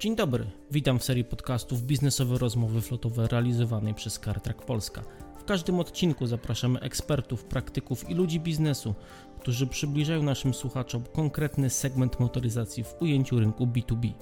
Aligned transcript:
Dzień 0.00 0.16
dobry, 0.16 0.46
witam 0.70 0.98
w 0.98 1.04
serii 1.04 1.24
podcastów 1.24 1.82
Biznesowe 1.82 2.38
Rozmowy 2.38 2.80
Flotowe 2.80 3.28
realizowanej 3.28 3.94
przez 3.94 4.20
CarTrack 4.20 4.62
Polska. 4.62 5.02
W 5.38 5.44
każdym 5.44 5.80
odcinku 5.80 6.26
zapraszamy 6.26 6.80
ekspertów, 6.80 7.44
praktyków 7.44 8.10
i 8.10 8.14
ludzi 8.14 8.40
biznesu, 8.40 8.94
którzy 9.40 9.66
przybliżają 9.66 10.22
naszym 10.22 10.54
słuchaczom 10.54 11.04
konkretny 11.12 11.70
segment 11.70 12.20
motoryzacji 12.20 12.84
w 12.84 13.02
ujęciu 13.02 13.40
rynku 13.40 13.66
B2B. 13.66 14.12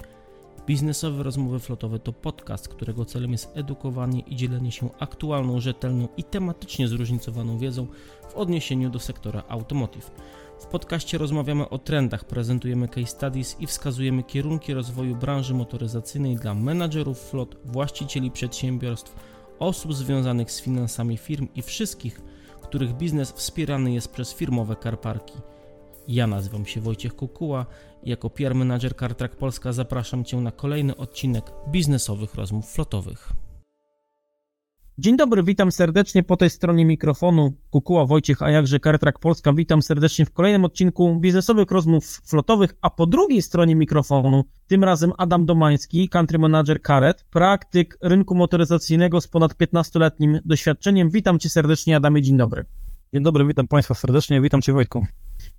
Biznesowe 0.70 1.22
Rozmowy 1.22 1.60
Flotowe 1.60 1.98
to 1.98 2.12
podcast, 2.12 2.68
którego 2.68 3.04
celem 3.04 3.32
jest 3.32 3.56
edukowanie 3.56 4.20
i 4.20 4.36
dzielenie 4.36 4.72
się 4.72 4.90
aktualną, 4.98 5.60
rzetelną 5.60 6.08
i 6.16 6.24
tematycznie 6.24 6.88
zróżnicowaną 6.88 7.58
wiedzą 7.58 7.86
w 8.28 8.34
odniesieniu 8.34 8.90
do 8.90 8.98
sektora 8.98 9.42
automotive. 9.48 10.10
W 10.60 10.66
podcaście 10.66 11.18
rozmawiamy 11.18 11.68
o 11.68 11.78
trendach, 11.78 12.24
prezentujemy 12.24 12.88
case 12.88 13.06
studies 13.06 13.56
i 13.60 13.66
wskazujemy 13.66 14.22
kierunki 14.22 14.74
rozwoju 14.74 15.16
branży 15.16 15.54
motoryzacyjnej 15.54 16.36
dla 16.36 16.54
menadżerów 16.54 17.20
flot, 17.20 17.56
właścicieli 17.64 18.30
przedsiębiorstw, 18.30 19.14
osób 19.58 19.94
związanych 19.94 20.52
z 20.52 20.60
finansami 20.60 21.16
firm 21.16 21.48
i 21.54 21.62
wszystkich, 21.62 22.20
których 22.62 22.92
biznes 22.92 23.32
wspierany 23.32 23.92
jest 23.92 24.12
przez 24.12 24.34
firmowe 24.34 24.76
karparki. 24.76 25.34
Ja 26.08 26.26
nazywam 26.26 26.66
się 26.66 26.80
Wojciech 26.80 27.16
Kukuła 27.16 27.66
i 28.02 28.10
jako 28.10 28.30
PR 28.30 28.54
Manager 28.54 28.96
CarTrack 28.96 29.36
Polska 29.36 29.72
zapraszam 29.72 30.24
Cię 30.24 30.36
na 30.36 30.50
kolejny 30.50 30.96
odcinek 30.96 31.44
biznesowych 31.68 32.34
rozmów 32.34 32.72
flotowych. 32.72 33.32
Dzień 34.98 35.16
dobry, 35.16 35.42
witam 35.42 35.72
serdecznie 35.72 36.22
po 36.22 36.36
tej 36.36 36.50
stronie 36.50 36.84
mikrofonu. 36.84 37.52
Kukuła 37.70 38.06
Wojciech, 38.06 38.42
a 38.42 38.50
jakże 38.50 38.80
CarTrack 38.80 39.18
Polska. 39.18 39.52
Witam 39.52 39.82
serdecznie 39.82 40.26
w 40.26 40.32
kolejnym 40.32 40.64
odcinku 40.64 41.16
biznesowych 41.20 41.70
rozmów 41.70 42.20
flotowych, 42.24 42.74
a 42.80 42.90
po 42.90 43.06
drugiej 43.06 43.42
stronie 43.42 43.76
mikrofonu 43.76 44.44
tym 44.66 44.84
razem 44.84 45.12
Adam 45.18 45.46
Domański, 45.46 46.08
country 46.08 46.38
manager 46.38 46.82
Karet, 46.82 47.24
praktyk 47.30 47.98
rynku 48.02 48.34
motoryzacyjnego 48.34 49.20
z 49.20 49.28
ponad 49.28 49.52
15-letnim 49.52 50.38
doświadczeniem. 50.44 51.10
Witam 51.10 51.38
Cię 51.38 51.48
serdecznie, 51.48 51.96
Adamie, 51.96 52.22
dzień 52.22 52.36
dobry. 52.36 52.64
Dzień 53.14 53.22
dobry, 53.22 53.46
witam 53.46 53.68
Państwa 53.68 53.94
serdecznie, 53.94 54.40
witam 54.40 54.62
Cię 54.62 54.72
Wojtku. 54.72 55.06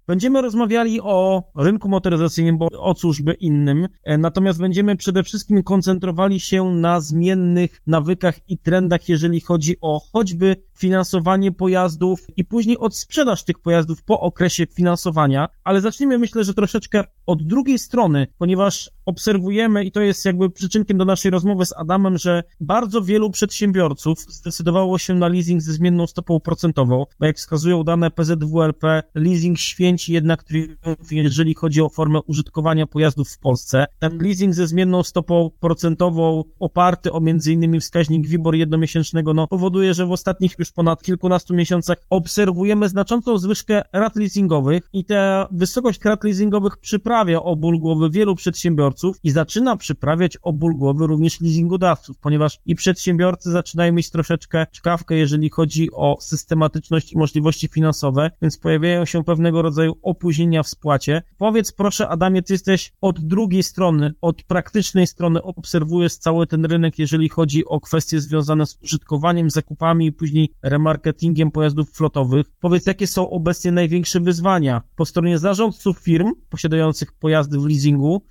Będziemy 0.08 0.42
rozmawiali 0.42 1.02
o 1.02 1.44
rynku 1.56 1.90
motoryzacyjnym, 1.90 2.58
bo 2.58 2.68
o 2.80 2.94
cóż 2.94 3.22
innym. 3.40 3.88
E, 4.04 4.18
natomiast 4.18 4.60
będziemy 4.60 4.96
przede 4.96 5.24
wszystkim 5.24 5.64
koncentrowali 5.64 6.40
się 6.40 6.64
na 6.64 7.02
zmiennych 7.02 7.82
nawykach 7.88 8.50
i 8.50 8.58
trendach, 8.58 9.10
jeżeli 9.10 9.42
chodzi 9.42 9.76
o 9.82 10.02
choćby 10.14 10.56
finansowanie 10.78 11.52
pojazdów 11.52 12.28
i 12.38 12.46
później 12.46 12.78
od 12.78 12.96
sprzedaż 12.96 13.44
tych 13.44 13.60
pojazdów 13.60 14.04
po 14.04 14.20
okresie 14.20 14.66
finansowania. 14.66 15.50
Ale 15.64 15.82
zacznijmy 15.82 16.18
myślę, 16.18 16.44
że 16.44 16.54
troszeczkę 16.54 17.04
od 17.26 17.44
drugiej 17.44 17.80
strony, 17.80 18.28
ponieważ 18.38 18.92
obserwujemy, 19.06 19.84
i 19.84 19.92
to 19.92 20.02
jest 20.02 20.26
jakby 20.26 20.50
przyczynkiem 20.50 20.98
do 20.98 21.06
naszej 21.06 21.32
rozmowy 21.32 21.66
z 21.66 21.74
Adamem, 21.78 22.18
że 22.18 22.44
bardzo 22.60 23.02
wielu 23.02 23.30
przedsiębiorców 23.30 24.20
zdecydowało 24.20 24.98
się 24.98 25.14
na 25.14 25.28
leasing 25.28 25.62
ze 25.62 25.74
zmienną 25.74 26.08
stopą 26.08 26.40
procentową, 26.40 27.06
bo 27.20 27.26
jak 27.26 27.38
wskazują 27.38 27.84
dane 27.84 28.12
PZWLP, 28.12 29.04
leasing 29.16 29.60
święci 29.60 30.14
jednak 30.14 30.44
triumf, 30.44 31.12
jeżeli 31.12 31.54
chodzi 31.54 31.82
o 31.82 31.90
formę 31.90 32.20
użytkowania 32.28 32.88
pojazdów 32.88 33.30
w 33.30 33.40
Polsce. 33.40 33.86
Ten 34.00 34.18
leasing 34.18 34.54
ze 34.54 34.68
zmienną 34.68 35.04
stopą 35.04 35.52
procentową, 35.60 36.44
oparty 36.60 37.12
o 37.12 37.22
innymi 37.48 37.80
wskaźnik 37.80 38.28
WIBOR 38.28 38.56
jednomiesięcznego, 38.56 39.34
no 39.34 39.48
powoduje, 39.48 39.94
że 39.94 40.06
w 40.06 40.12
ostatnich 40.12 40.56
już 40.60 40.72
ponad 40.72 41.04
kilkunastu 41.04 41.54
miesiącach 41.54 41.98
obserwujemy 42.10 42.90
znaczącą 42.90 43.38
zwyżkę 43.38 43.82
rat 43.94 44.16
leasingowych 44.16 44.90
i 44.94 45.06
ta 45.06 45.48
wysokość 45.52 46.06
rat 46.06 46.24
leasingowych 46.24 46.78
przyprawia 46.78 47.44
o 47.44 47.56
ból 47.56 47.80
głowy 47.80 48.10
wielu 48.10 48.36
przedsiębiorców, 48.36 48.91
i 49.24 49.32
zaczyna 49.32 49.78
przyprawiać 49.78 50.38
o 50.42 50.54
ból 50.54 50.76
głowy 50.76 51.08
również 51.08 51.42
leasingodawców, 51.42 52.18
ponieważ 52.18 52.60
i 52.66 52.76
przedsiębiorcy 52.76 53.52
zaczynają 53.52 53.94
mieć 53.94 54.10
troszeczkę 54.10 54.66
czkawkę, 54.72 55.16
jeżeli 55.16 55.50
chodzi 55.50 55.92
o 55.92 56.18
systematyczność 56.22 57.14
i 57.14 57.18
możliwości 57.18 57.68
finansowe, 57.68 58.32
więc 58.42 58.58
pojawiają 58.58 59.06
się 59.06 59.24
pewnego 59.24 59.62
rodzaju 59.62 59.96
opóźnienia 60.02 60.64
w 60.64 60.68
spłacie. 60.68 61.22
Powiedz 61.38 61.72
proszę 61.72 62.08
Adamie, 62.08 62.42
ty 62.42 62.54
jesteś 62.54 62.94
od 63.02 63.20
drugiej 63.20 63.64
strony, 63.64 64.14
od 64.22 64.44
praktycznej 64.44 65.08
strony 65.08 65.42
obserwujesz 65.42 66.18
cały 66.18 66.48
ten 66.48 66.66
rynek, 66.66 67.00
jeżeli 67.00 67.30
chodzi 67.30 67.66
o 67.66 67.80
kwestie 67.80 68.22
związane 68.22 68.66
z 68.66 68.78
użytkowaniem, 68.84 69.50
zakupami 69.50 70.06
i 70.06 70.12
później 70.12 70.50
remarketingiem 70.64 71.52
pojazdów 71.52 71.92
flotowych. 71.92 72.46
Powiedz, 72.60 72.86
jakie 72.86 73.08
są 73.08 73.30
obecnie 73.30 73.72
największe 73.72 74.20
wyzwania 74.20 74.82
po 74.96 75.06
stronie 75.06 75.40
zarządców 75.40 76.00
firm 76.00 76.32
posiadających 76.50 77.12
pojazdy 77.12 77.60
w 77.60 77.66
leasingu, 77.66 78.22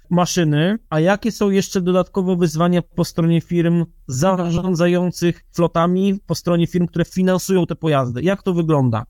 maszyny, 0.50 0.78
a 0.90 1.00
jakie 1.00 1.32
są 1.32 1.50
jeszcze 1.50 1.80
dodatkowe 1.80 2.36
wyzwania 2.36 2.82
po 2.82 3.04
stronie 3.04 3.40
firm 3.40 3.86
zarządzających 4.06 5.44
flotami, 5.52 6.20
po 6.26 6.34
stronie 6.34 6.66
firm, 6.66 6.86
które 6.86 7.04
finansują 7.04 7.66
te 7.66 7.76
pojazdy? 7.76 8.22
Jak 8.22 8.42
to 8.42 8.54
wygląda? 8.54 9.06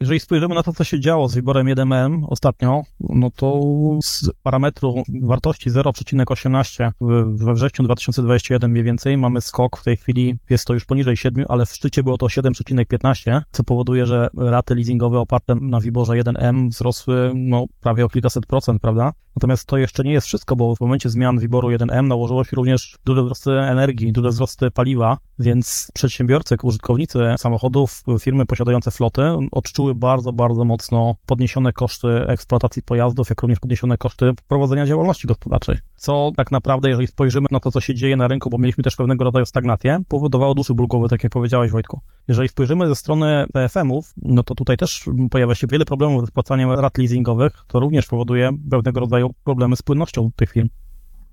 Jeżeli 0.00 0.20
spojrzymy 0.20 0.54
na 0.54 0.62
to, 0.62 0.72
co 0.72 0.84
się 0.84 1.00
działo 1.00 1.28
z 1.28 1.34
wyborem 1.34 1.66
1M 1.66 2.24
ostatnio, 2.28 2.82
no 3.00 3.30
to 3.30 3.60
z 4.02 4.30
parametru 4.42 5.02
wartości 5.22 5.70
0,18 5.70 6.90
we 7.36 7.54
wrześniu 7.54 7.84
2021 7.84 8.70
mniej 8.70 8.84
więcej 8.84 9.16
mamy 9.16 9.40
skok, 9.40 9.76
w 9.76 9.84
tej 9.84 9.96
chwili 9.96 10.38
jest 10.50 10.66
to 10.66 10.74
już 10.74 10.84
poniżej 10.84 11.16
7, 11.16 11.44
ale 11.48 11.66
w 11.66 11.70
szczycie 11.70 12.02
było 12.02 12.18
to 12.18 12.26
7,15, 12.26 13.40
co 13.50 13.64
powoduje, 13.64 14.06
że 14.06 14.28
raty 14.36 14.74
leasingowe 14.74 15.18
oparte 15.18 15.54
na 15.54 15.80
wyborze 15.80 16.12
1M 16.12 16.68
wzrosły 16.68 17.32
no, 17.34 17.66
prawie 17.80 18.04
o 18.04 18.08
kilkaset 18.08 18.46
procent, 18.46 18.82
prawda? 18.82 19.12
Natomiast 19.36 19.66
to 19.66 19.76
jeszcze 19.76 20.04
nie 20.04 20.12
jest 20.12 20.26
wszystko, 20.26 20.56
bo 20.56 20.76
w 20.76 20.80
momencie 20.80 21.10
zmian 21.10 21.38
wyboru 21.38 21.68
1M 21.68 22.06
nałożyło 22.06 22.44
się 22.44 22.56
również 22.56 22.96
duże 23.04 23.22
wzrosty 23.22 23.50
energii, 23.50 24.12
duże 24.12 24.28
wzrosty 24.28 24.70
paliwa, 24.70 25.18
więc 25.38 25.90
przedsiębiorcy, 25.94 26.56
użytkownicy 26.62 27.18
samochodów, 27.38 28.02
firmy 28.20 28.46
posiadające 28.46 28.90
floty 28.90 29.22
odczuły 29.52 29.83
bardzo, 29.94 30.32
bardzo 30.32 30.64
mocno 30.64 31.14
podniesione 31.26 31.72
koszty 31.72 32.08
eksploatacji 32.08 32.82
pojazdów, 32.82 33.30
jak 33.30 33.42
również 33.42 33.60
podniesione 33.60 33.98
koszty 33.98 34.32
prowadzenia 34.48 34.86
działalności 34.86 35.26
gospodarczej. 35.26 35.76
Co 35.96 36.32
tak 36.36 36.52
naprawdę, 36.52 36.88
jeżeli 36.88 37.06
spojrzymy 37.06 37.46
na 37.50 37.60
to, 37.60 37.70
co 37.70 37.80
się 37.80 37.94
dzieje 37.94 38.16
na 38.16 38.28
rynku, 38.28 38.50
bo 38.50 38.58
mieliśmy 38.58 38.84
też 38.84 38.96
pewnego 38.96 39.24
rodzaju 39.24 39.46
stagnację, 39.46 40.00
powodowało 40.08 40.54
duszy 40.54 40.74
ból 40.74 40.88
tak 41.10 41.24
jak 41.24 41.32
powiedziałeś 41.32 41.70
Wojtku. 41.70 42.00
Jeżeli 42.28 42.48
spojrzymy 42.48 42.88
ze 42.88 42.94
strony 42.94 43.44
PFM-ów, 43.52 44.12
no 44.16 44.42
to 44.42 44.54
tutaj 44.54 44.76
też 44.76 45.04
pojawia 45.30 45.54
się 45.54 45.66
wiele 45.66 45.84
problemów 45.84 46.26
z 46.26 46.28
spłacaniem 46.28 46.70
rat 46.70 46.98
leasingowych, 46.98 47.52
to 47.68 47.80
również 47.80 48.06
powoduje 48.06 48.50
pewnego 48.70 49.00
rodzaju 49.00 49.34
problemy 49.44 49.76
z 49.76 49.82
płynnością 49.82 50.30
tych 50.36 50.52
firm. 50.52 50.68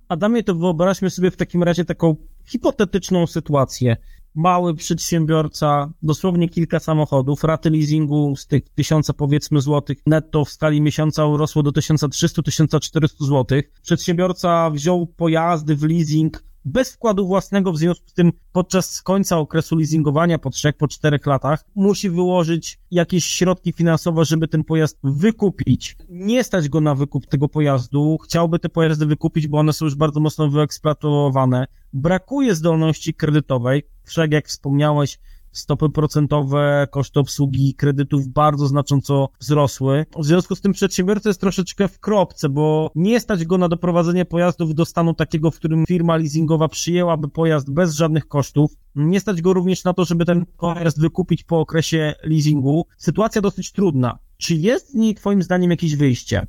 Adamie, 0.07 0.43
to 0.43 0.55
wyobraźmy 0.55 1.09
sobie 1.09 1.31
w 1.31 1.37
takim 1.37 1.63
razie 1.63 1.85
taką 1.85 2.15
hipotetyczną 2.45 3.27
sytuację. 3.27 3.97
Mały 4.35 4.75
przedsiębiorca, 4.75 5.91
dosłownie 6.01 6.49
kilka 6.49 6.79
samochodów, 6.79 7.43
raty 7.43 7.69
leasingu 7.69 8.35
z 8.35 8.47
tych 8.47 8.69
tysiąca 8.69 9.13
powiedzmy 9.13 9.61
złotych 9.61 9.97
netto 10.05 10.45
w 10.45 10.49
skali 10.49 10.81
miesiąca 10.81 11.25
urosło 11.25 11.63
do 11.63 11.71
1300-1400 11.71 13.07
złotych. 13.19 13.71
Przedsiębiorca 13.81 14.69
wziął 14.69 15.07
pojazdy 15.07 15.75
w 15.75 15.83
leasing 15.83 16.43
bez 16.65 16.93
wkładu 16.93 17.27
własnego, 17.27 17.71
w 17.71 17.77
związku 17.77 18.09
z 18.09 18.13
tym 18.13 18.31
podczas 18.51 19.01
końca 19.01 19.37
okresu 19.37 19.75
leasingowania 19.75 20.39
po 20.39 20.49
trzech, 20.49 20.77
po 20.77 20.87
czterech 20.87 21.25
latach 21.25 21.65
musi 21.75 22.09
wyłożyć 22.09 22.79
jakieś 22.91 23.25
środki 23.25 23.73
finansowe, 23.73 24.25
żeby 24.25 24.47
ten 24.47 24.63
pojazd 24.63 24.99
wykupić. 25.03 25.95
Nie 26.09 26.43
stać 26.43 26.69
go 26.69 26.81
na 26.81 26.95
wykup 26.95 27.25
tego 27.25 27.47
pojazdu, 27.47 28.17
chciałby 28.23 28.59
te 28.59 28.69
pojazdy 28.69 29.05
wykupić, 29.05 29.47
bo 29.47 29.57
one 29.57 29.73
są 29.73 29.85
już 29.85 29.95
bardzo 29.95 30.19
mocno 30.19 30.49
wyeksploatowane. 30.49 31.67
Brakuje 31.93 32.55
zdolności 32.55 33.13
kredytowej, 33.13 33.83
wszak 34.03 34.31
jak 34.31 34.47
wspomniałeś, 34.47 35.19
stopy 35.51 35.89
procentowe, 35.89 36.87
koszty 36.91 37.19
obsługi 37.19 37.73
kredytów 37.73 38.27
bardzo 38.27 38.67
znacząco 38.67 39.29
wzrosły. 39.39 40.05
W 40.19 40.25
związku 40.25 40.55
z 40.55 40.61
tym 40.61 40.71
przedsiębiorca 40.71 41.29
jest 41.29 41.41
troszeczkę 41.41 41.87
w 41.87 41.99
kropce, 41.99 42.49
bo 42.49 42.91
nie 42.95 43.19
stać 43.19 43.45
go 43.45 43.57
na 43.57 43.69
doprowadzenie 43.69 44.25
pojazdów 44.25 44.75
do 44.75 44.85
stanu 44.85 45.13
takiego, 45.13 45.51
w 45.51 45.55
którym 45.55 45.85
firma 45.87 46.17
leasingowa 46.17 46.67
przyjęłaby 46.67 47.27
pojazd 47.29 47.71
bez 47.71 47.95
żadnych 47.95 48.27
kosztów. 48.27 48.71
Nie 48.95 49.19
stać 49.19 49.41
go 49.41 49.53
również 49.53 49.83
na 49.83 49.93
to, 49.93 50.05
żeby 50.05 50.25
ten 50.25 50.45
pojazd 50.45 51.01
wykupić 51.01 51.43
po 51.43 51.59
okresie 51.59 52.13
leasingu. 52.23 52.85
Sytuacja 52.97 53.41
dosyć 53.41 53.71
trudna. 53.71 54.19
Czy 54.37 54.55
jest 54.55 54.91
z 54.91 54.93
niej 54.93 55.15
Twoim 55.15 55.43
zdaniem 55.43 55.71
jakieś 55.71 55.95
wyjście? 55.95 56.47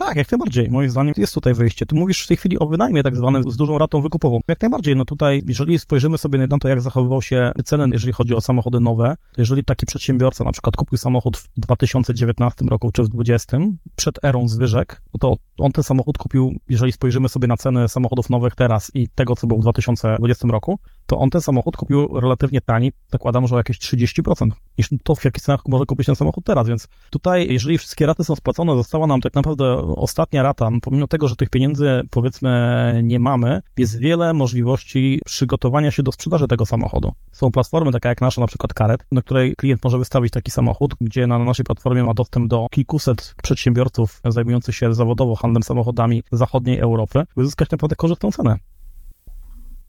Tak, 0.00 0.16
jak 0.16 0.32
najbardziej. 0.32 0.70
Moim 0.70 0.90
zdaniem 0.90 1.14
jest 1.16 1.34
tutaj 1.34 1.54
wyjście. 1.54 1.86
Tu 1.86 1.96
mówisz 1.96 2.24
w 2.24 2.26
tej 2.28 2.36
chwili 2.36 2.58
o 2.58 2.66
wynajmie 2.66 3.02
tak 3.02 3.16
zwanym 3.16 3.50
z 3.50 3.56
dużą 3.56 3.78
ratą 3.78 4.02
wykupową. 4.02 4.40
Jak 4.48 4.60
najbardziej, 4.60 4.96
no 4.96 5.04
tutaj, 5.04 5.42
jeżeli 5.46 5.78
spojrzymy 5.78 6.18
sobie 6.18 6.46
na 6.46 6.58
to, 6.58 6.68
jak 6.68 6.80
zachowywał 6.80 7.22
się 7.22 7.52
ceny, 7.64 7.88
jeżeli 7.92 8.12
chodzi 8.12 8.34
o 8.34 8.40
samochody 8.40 8.80
nowe, 8.80 9.16
to 9.32 9.40
jeżeli 9.40 9.64
taki 9.64 9.86
przedsiębiorca 9.86 10.44
na 10.44 10.52
przykład 10.52 10.76
kupił 10.76 10.98
samochód 10.98 11.36
w 11.36 11.48
2019 11.56 12.64
roku 12.64 12.92
czy 12.92 13.02
w 13.02 13.08
2020, 13.08 13.58
przed 13.96 14.24
erą 14.24 14.48
zwyżek, 14.48 15.02
no 15.14 15.18
to 15.18 15.36
on 15.58 15.72
ten 15.72 15.84
samochód 15.84 16.18
kupił, 16.18 16.54
jeżeli 16.68 16.92
spojrzymy 16.92 17.28
sobie 17.28 17.48
na 17.48 17.56
ceny 17.56 17.88
samochodów 17.88 18.30
nowych 18.30 18.54
teraz 18.54 18.90
i 18.94 19.08
tego, 19.08 19.36
co 19.36 19.46
było 19.46 19.60
w 19.60 19.62
2020 19.62 20.48
roku, 20.48 20.78
to 21.10 21.18
on 21.18 21.30
ten 21.30 21.40
samochód 21.40 21.76
kupił 21.76 22.20
relatywnie 22.20 22.60
tani, 22.60 22.92
zakładam, 23.12 23.46
że 23.46 23.54
o 23.54 23.58
jakieś 23.58 23.78
30%, 23.78 24.50
niż 24.78 24.88
to 25.04 25.14
w 25.14 25.24
jakich 25.24 25.42
cenach 25.42 25.60
może 25.68 25.86
kupić 25.86 26.06
ten 26.06 26.16
samochód 26.16 26.44
teraz, 26.44 26.68
więc 26.68 26.88
tutaj, 27.10 27.52
jeżeli 27.52 27.78
wszystkie 27.78 28.06
raty 28.06 28.24
są 28.24 28.36
spłacone, 28.36 28.76
została 28.76 29.06
nam 29.06 29.20
tak 29.20 29.34
naprawdę 29.34 29.76
ostatnia 29.96 30.42
rata, 30.42 30.68
pomimo 30.82 31.06
tego, 31.06 31.28
że 31.28 31.36
tych 31.36 31.50
pieniędzy 31.50 32.02
powiedzmy 32.10 33.00
nie 33.02 33.20
mamy, 33.20 33.60
jest 33.76 33.98
wiele 33.98 34.32
możliwości 34.32 35.20
przygotowania 35.24 35.90
się 35.90 36.02
do 36.02 36.12
sprzedaży 36.12 36.48
tego 36.48 36.66
samochodu. 36.66 37.12
Są 37.32 37.50
platformy 37.50 37.92
takie 37.92 38.08
jak 38.08 38.20
nasza, 38.20 38.40
na 38.40 38.46
przykład 38.46 38.74
Karet, 38.74 39.06
na 39.12 39.22
której 39.22 39.54
klient 39.56 39.84
może 39.84 39.98
wystawić 39.98 40.32
taki 40.32 40.50
samochód, 40.50 40.94
gdzie 41.00 41.26
na 41.26 41.38
naszej 41.38 41.64
platformie 41.64 42.04
ma 42.04 42.14
dostęp 42.14 42.48
do 42.48 42.66
kilkuset 42.70 43.34
przedsiębiorców 43.42 44.20
zajmujących 44.24 44.76
się 44.76 44.94
zawodowo 44.94 45.34
handlem 45.34 45.62
samochodami 45.62 46.22
zachodniej 46.32 46.78
Europy, 46.78 47.22
by 47.36 47.44
zyskać 47.44 47.70
naprawdę 47.70 47.96
korzystną 47.96 48.32
cenę. 48.32 48.58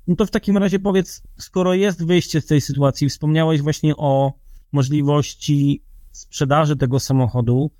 No 0.07 0.15
to 0.15 0.25
w 0.25 0.31
takim 0.31 0.57
razie 0.57 0.79
powiedz, 0.79 1.23
skoro 1.37 1.73
jest 1.73 2.05
wyjście 2.05 2.41
z 2.41 2.45
tej 2.45 2.61
sytuacji, 2.61 3.09
wspomniałeś 3.09 3.61
właśnie 3.61 3.97
o 3.97 4.33
możliwości 4.71 5.83
sprzedaży 6.11 6.75
tego 6.75 6.99
samochodu, 6.99 7.71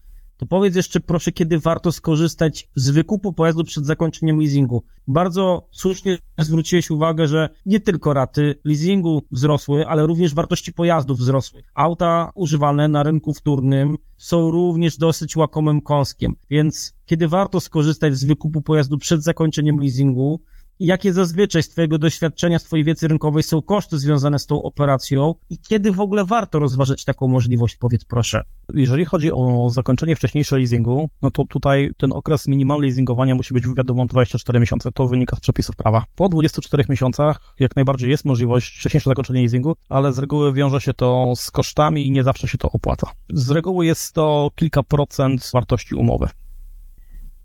to 0.42 0.46
powiedz 0.46 0.76
jeszcze 0.76 1.00
proszę, 1.00 1.32
kiedy 1.32 1.60
warto 1.60 1.92
skorzystać 1.92 2.70
z 2.76 2.90
wykupu 2.90 3.34
pojazdu 3.34 3.64
przed 3.64 3.86
zakończeniem 3.86 4.40
leasingu. 4.40 4.84
Bardzo 5.08 5.68
słusznie 5.72 6.18
zwróciłeś 6.38 6.92
uwagę, 6.92 7.28
że 7.28 7.50
nie 7.66 7.80
tylko 7.80 8.14
raty 8.14 8.56
leasingu 8.64 9.22
wzrosły, 9.32 9.88
ale 9.88 10.06
również 10.06 10.34
wartości 10.34 10.74
pojazdów 10.74 11.20
wzrosły. 11.20 11.64
Auta 11.74 12.32
używane 12.36 12.88
na 12.88 13.04
rynku 13.04 13.34
wtórnym 13.34 13.98
są 14.18 14.52
również 14.52 14.98
dosyć 14.98 15.36
łakomym 15.36 15.82
kąskiem, 15.82 16.36
więc 16.50 16.94
kiedy 17.06 17.28
warto 17.28 17.60
skorzystać 17.60 18.16
z 18.16 18.24
wykupu 18.24 18.62
pojazdu 18.62 18.98
przed 18.98 19.24
zakończeniem 19.24 19.80
leasingu, 19.80 20.42
jakie 20.86 21.14
zazwyczaj 21.14 21.64
z 21.64 21.70
Twojego 21.70 21.98
doświadczenia, 21.98 22.60
z 22.60 22.64
Twojej 22.64 22.84
wiedzy 22.84 23.08
rynkowej 23.08 23.44
są 23.44 23.62
koszty 23.62 24.00
związane 24.00 24.40
z 24.40 24.46
tą 24.46 24.64
operacją 24.64 25.36
i 25.50 25.58
kiedy 25.58 25.92
w 25.92 26.00
ogóle 26.00 26.26
warto 26.26 26.60
rozważyć 26.60 27.06
taką 27.06 27.28
możliwość, 27.28 27.76
powiedz 27.76 28.06
proszę. 28.06 28.42
Jeżeli 28.74 29.06
chodzi 29.06 29.32
o 29.32 29.70
zakończenie 29.70 30.16
wcześniejszego 30.16 30.58
leasingu, 30.58 31.10
no 31.22 31.32
to 31.32 31.46
tutaj 31.46 31.92
ten 31.98 32.14
okres 32.14 32.48
minimalny 32.48 32.88
leasingowania 32.88 33.36
musi 33.36 33.54
być 33.54 33.64
wiadomo 33.78 34.06
24 34.06 34.60
miesiące, 34.60 34.92
to 34.92 35.08
wynika 35.08 35.36
z 35.36 35.40
przepisów 35.40 35.76
prawa. 35.76 36.04
Po 36.16 36.30
24 36.30 36.84
miesiącach 36.90 37.40
jak 37.60 37.76
najbardziej 37.76 38.10
jest 38.10 38.26
możliwość 38.26 38.78
wcześniejszego 38.80 39.12
zakończenia 39.12 39.40
leasingu, 39.40 39.76
ale 39.90 40.14
z 40.14 40.20
reguły 40.20 40.54
wiąże 40.54 40.82
się 40.82 40.94
to 40.94 41.34
z 41.36 41.52
kosztami 41.52 42.08
i 42.08 42.12
nie 42.12 42.24
zawsze 42.24 42.48
się 42.48 42.58
to 42.58 42.72
opłaca. 42.72 43.12
Z 43.34 43.52
reguły 43.52 43.86
jest 43.86 44.14
to 44.14 44.52
kilka 44.56 44.84
procent 44.84 45.52
wartości 45.54 45.96
umowy. 45.96 46.28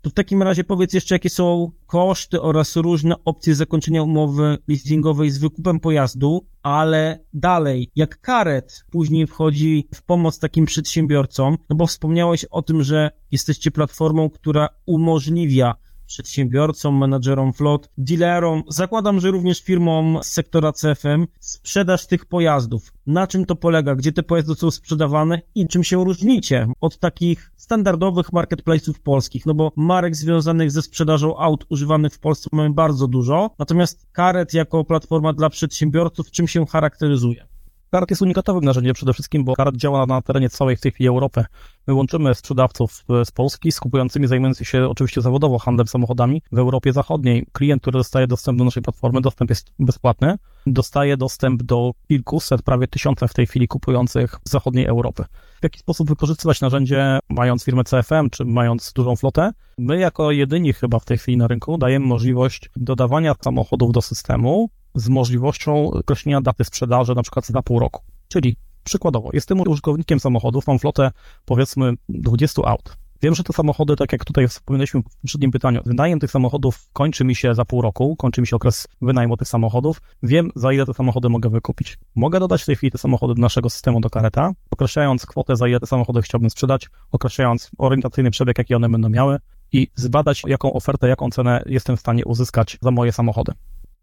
To 0.07 0.11
w 0.11 0.13
takim 0.13 0.43
razie 0.43 0.63
powiedz 0.63 0.93
jeszcze, 0.93 1.15
jakie 1.15 1.29
są 1.29 1.71
koszty 1.85 2.41
oraz 2.41 2.75
różne 2.75 3.15
opcje 3.25 3.55
zakończenia 3.55 4.03
umowy 4.03 4.57
leasingowej 4.67 5.31
z 5.31 5.37
wykupem 5.37 5.79
pojazdu, 5.79 6.47
ale 6.63 7.19
dalej, 7.33 7.91
jak 7.95 8.21
karet 8.21 8.85
później 8.91 9.27
wchodzi 9.27 9.87
w 9.95 10.03
pomoc 10.03 10.39
takim 10.39 10.65
przedsiębiorcom, 10.65 11.57
no 11.69 11.75
bo 11.75 11.87
wspomniałeś 11.87 12.45
o 12.45 12.61
tym, 12.61 12.83
że 12.83 13.11
jesteście 13.31 13.71
platformą, 13.71 14.29
która 14.29 14.69
umożliwia 14.85 15.75
przedsiębiorcom, 16.07 16.97
menadżerom 16.97 17.53
flot, 17.53 17.89
dealerom, 17.97 18.63
zakładam, 18.67 19.19
że 19.19 19.31
również 19.31 19.61
firmom 19.61 20.19
z 20.21 20.27
sektora 20.27 20.73
CFM, 20.73 21.27
sprzedaż 21.39 22.07
tych 22.07 22.25
pojazdów. 22.25 22.93
Na 23.07 23.27
czym 23.27 23.45
to 23.45 23.55
polega? 23.55 23.95
Gdzie 23.95 24.11
te 24.11 24.23
pojazdy 24.23 24.55
są 24.55 24.71
sprzedawane 24.71 25.41
i 25.55 25.67
czym 25.67 25.83
się 25.83 26.03
różnicie 26.03 26.67
od 26.81 26.99
takich 26.99 27.51
standardowych 27.55 28.31
marketplace'ów 28.31 28.93
polskich? 29.03 29.45
No 29.45 29.53
bo 29.53 29.71
marek 29.75 30.15
związanych 30.15 30.71
ze 30.71 30.81
sprzedażą 30.81 31.37
aut 31.37 31.65
używanych 31.69 32.13
w 32.13 32.19
Polsce 32.19 32.49
mamy 32.51 32.69
bardzo 32.69 33.07
dużo, 33.07 33.55
natomiast 33.59 34.07
Karet 34.11 34.53
jako 34.53 34.83
platforma 34.83 35.33
dla 35.33 35.49
przedsiębiorców 35.49 36.31
czym 36.31 36.47
się 36.47 36.65
charakteryzuje? 36.65 37.56
Karat 37.91 38.09
jest 38.09 38.21
unikatowym 38.21 38.63
narzędziem 38.63 38.93
przede 38.93 39.13
wszystkim, 39.13 39.43
bo 39.43 39.53
Karat 39.53 39.75
działa 39.75 40.05
na 40.05 40.21
terenie 40.21 40.49
całej 40.49 40.75
w 40.75 40.81
tej 40.81 40.91
chwili 40.91 41.07
Europy. 41.07 41.45
My 41.87 41.93
łączymy 41.93 42.35
sprzedawców 42.35 43.05
z 43.25 43.31
Polski 43.31 43.71
z 43.71 43.79
kupującymi 43.79 44.27
zajmującymi 44.27 44.65
się 44.65 44.87
oczywiście 44.87 45.21
zawodowo 45.21 45.59
handlem 45.59 45.87
samochodami 45.87 46.41
w 46.51 46.59
Europie 46.59 46.93
Zachodniej. 46.93 47.45
Klient, 47.51 47.81
który 47.81 47.97
dostaje 47.97 48.27
dostęp 48.27 48.57
do 48.57 48.65
naszej 48.65 48.83
platformy, 48.83 49.21
dostęp 49.21 49.49
jest 49.49 49.71
bezpłatny, 49.79 50.35
dostaje 50.65 51.17
dostęp 51.17 51.63
do 51.63 51.91
kilkuset, 52.07 52.61
prawie 52.61 52.87
tysiąca 52.87 53.27
w 53.27 53.33
tej 53.33 53.47
chwili 53.47 53.67
kupujących 53.67 54.39
z 54.47 54.51
zachodniej 54.51 54.85
Europy. 54.85 55.23
W 55.59 55.63
jaki 55.63 55.79
sposób 55.79 56.09
wykorzystywać 56.09 56.61
narzędzie, 56.61 57.19
mając 57.29 57.63
firmę 57.63 57.83
CFM, 57.83 58.29
czy 58.29 58.45
mając 58.45 58.93
dużą 58.93 59.15
flotę? 59.15 59.51
My 59.77 59.99
jako 59.99 60.31
jedyni 60.31 60.73
chyba 60.73 60.99
w 60.99 61.05
tej 61.05 61.17
chwili 61.17 61.37
na 61.37 61.47
rynku 61.47 61.77
dajemy 61.77 62.05
możliwość 62.05 62.69
dodawania 62.75 63.35
samochodów 63.43 63.91
do 63.91 64.01
systemu, 64.01 64.69
z 64.97 65.09
możliwością 65.09 65.91
określenia 65.91 66.41
daty 66.41 66.63
sprzedaży 66.63 67.15
na 67.15 67.21
przykład 67.21 67.45
za 67.45 67.61
pół 67.61 67.79
roku. 67.79 68.01
Czyli 68.27 68.55
przykładowo, 68.83 69.29
jestem 69.33 69.61
użytkownikiem 69.61 70.19
samochodów, 70.19 70.67
mam 70.67 70.79
flotę 70.79 71.11
powiedzmy 71.45 71.93
20 72.09 72.61
aut. 72.61 72.97
Wiem, 73.21 73.35
że 73.35 73.43
te 73.43 73.53
samochody, 73.53 73.95
tak 73.95 74.11
jak 74.11 74.25
tutaj 74.25 74.47
wspominaliśmy 74.47 75.01
w 75.01 75.03
poprzednim 75.21 75.51
pytaniu, 75.51 75.81
wynajem 75.85 76.19
tych 76.19 76.31
samochodów 76.31 76.89
kończy 76.93 77.25
mi 77.25 77.35
się 77.35 77.55
za 77.55 77.65
pół 77.65 77.81
roku, 77.81 78.15
kończy 78.15 78.41
mi 78.41 78.47
się 78.47 78.55
okres 78.55 78.87
wynajmu 79.01 79.37
tych 79.37 79.47
samochodów. 79.47 80.01
Wiem, 80.23 80.51
za 80.55 80.73
ile 80.73 80.85
te 80.85 80.93
samochody 80.93 81.29
mogę 81.29 81.49
wykupić. 81.49 81.97
Mogę 82.15 82.39
dodać 82.39 82.63
w 82.63 82.65
tej 82.65 82.75
chwili 82.75 82.91
te 82.91 82.97
samochody 82.97 83.35
do 83.35 83.41
naszego 83.41 83.69
systemu 83.69 84.01
do 84.01 84.09
kareta, 84.09 84.51
określając 84.71 85.25
kwotę, 85.25 85.55
za 85.55 85.67
ile 85.67 85.79
te 85.79 85.87
samochody 85.87 86.21
chciałbym 86.21 86.49
sprzedać, 86.49 86.89
określając 87.11 87.71
orientacyjny 87.77 88.31
przebieg, 88.31 88.57
jaki 88.57 88.75
one 88.75 88.89
będą 88.89 89.09
miały 89.09 89.37
i 89.71 89.87
zbadać, 89.95 90.43
jaką 90.47 90.73
ofertę, 90.73 91.07
jaką 91.07 91.29
cenę 91.29 91.63
jestem 91.65 91.97
w 91.97 91.99
stanie 91.99 92.25
uzyskać 92.25 92.77
za 92.81 92.91
moje 92.91 93.11
samochody. 93.11 93.51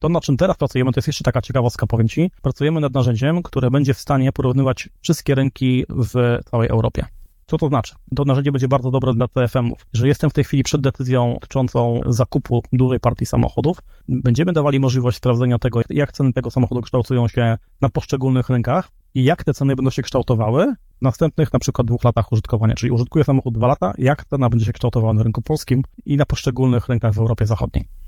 To, 0.05 0.09
na 0.09 0.21
czym 0.21 0.37
teraz 0.37 0.57
pracujemy, 0.57 0.93
to 0.93 0.99
jest 0.99 1.07
jeszcze 1.07 1.25
taka 1.25 1.43
ciekawostka, 1.43 1.87
powiem 1.87 2.09
Ci. 2.09 2.31
Pracujemy 2.43 2.81
nad 2.81 2.95
narzędziem, 2.95 3.43
które 3.43 3.71
będzie 3.71 3.95
w 3.95 3.99
stanie 3.99 4.33
porównywać 4.33 4.89
wszystkie 5.01 5.35
rynki 5.35 5.85
w 5.89 6.39
całej 6.51 6.69
Europie. 6.69 7.07
Co 7.47 7.59
to 7.59 7.69
znaczy? 7.69 7.95
To 8.17 8.25
narzędzie 8.25 8.53
będzie 8.53 8.69
bardzo 8.69 8.91
dobre 8.91 9.15
dla 9.15 9.29
TFM-ów. 9.29 9.87
Że 9.93 10.09
jestem 10.09 10.31
w 10.31 10.33
tej 10.33 10.45
chwili 10.45 10.63
przed 10.63 10.81
decyzją 10.81 11.35
dotyczącą 11.35 12.01
zakupu 12.07 12.63
dużej 12.73 13.01
partii 13.01 13.27
samochodów, 13.27 13.79
będziemy 14.09 14.53
dawali 14.53 14.81
możliwość 14.81 15.17
sprawdzenia 15.17 15.59
tego, 15.59 15.81
jak 15.91 16.13
ceny 16.13 16.33
tego 16.33 16.51
samochodu 16.51 16.83
kształtują 16.83 17.29
się 17.29 17.59
na 17.81 17.89
poszczególnych 17.89 18.49
rynkach 18.49 18.89
i 19.15 19.25
jak 19.25 19.45
te 19.45 19.55
ceny 19.55 19.77
będą 19.77 19.91
się 19.91 20.03
kształtowały 20.03 20.75
w 20.99 21.03
następnych 21.03 21.53
na 21.53 21.59
przykład 21.59 21.87
dwóch 21.87 22.05
latach 22.05 22.33
użytkowania. 22.33 22.75
Czyli 22.75 22.93
użytkuję 22.93 23.25
samochód 23.25 23.55
dwa 23.55 23.67
lata, 23.67 23.93
jak 23.99 24.25
cena 24.25 24.49
będzie 24.49 24.67
się 24.67 24.73
kształtowała 24.73 25.15
na 25.15 25.23
rynku 25.23 25.43
polskim 25.43 25.83
i 26.07 26.17
na 26.17 26.27
poszczególnych 26.27 26.89
rynkach 26.89 27.15
w 27.15 27.19
Europie 27.19 27.47
Zachodniej. 27.47 28.04